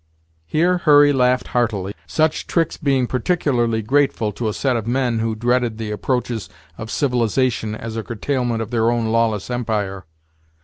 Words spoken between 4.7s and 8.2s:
of men who dreaded the approaches of civilization as a